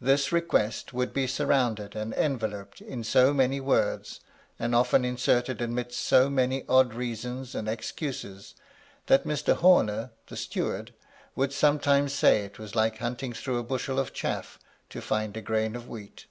This 0.00 0.32
request 0.32 0.92
would 0.92 1.14
be 1.14 1.28
surrounded 1.28 1.94
and 1.94 2.12
enveloped 2.14 2.80
in 2.80 3.04
so 3.04 3.32
many 3.32 3.60
words, 3.60 4.18
and 4.58 4.74
often 4.74 5.04
inserted 5.04 5.62
amidst 5.62 6.00
so 6.00 6.28
many 6.28 6.64
odd 6.68 6.94
reasons 6.94 7.54
and 7.54 7.68
ex 7.68 7.92
cuses, 7.92 8.54
that 9.06 9.22
Mr. 9.22 9.54
Homer 9.54 10.10
(the 10.26 10.36
steward) 10.36 10.92
would 11.36 11.52
sometimes 11.52 12.12
sny 12.12 12.44
it 12.46 12.58
was 12.58 12.74
like 12.74 12.98
hunting 12.98 13.32
through 13.32 13.58
a 13.60 13.62
bushel 13.62 13.98
ofchaff 13.98 14.58
to 14.90 15.00
find 15.00 15.36
a 15.36 15.38
MY 15.38 15.42
LADY 15.42 15.44
LUDLOW. 15.44 15.44
77 15.44 15.44
grain 15.44 15.76
of 15.76 15.88
wheat. 15.88 16.26